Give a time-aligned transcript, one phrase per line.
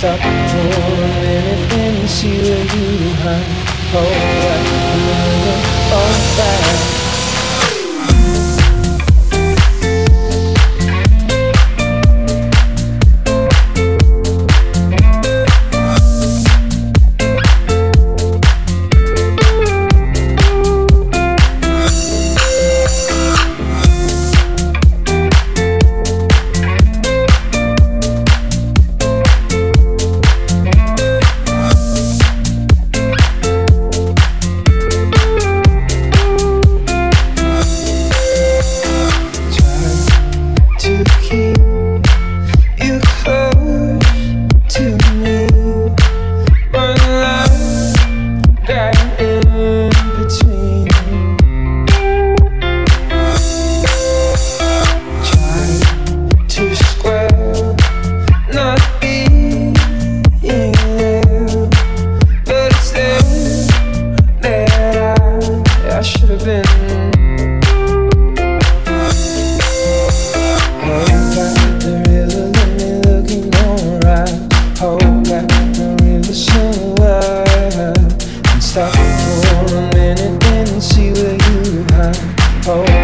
[0.00, 3.44] stop for a minute and see where you hide.
[3.92, 5.09] Oh,
[82.66, 82.99] Oh.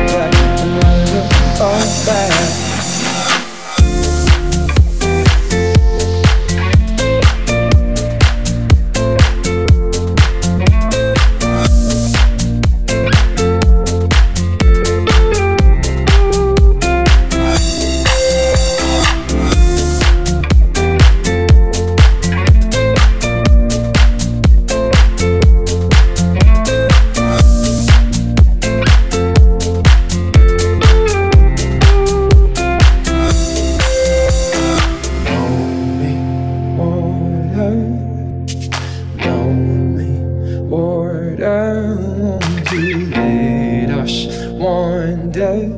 [45.17, 45.71] and death.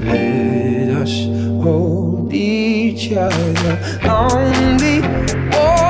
[0.00, 1.26] Let us
[1.62, 5.87] hold each other on the wall.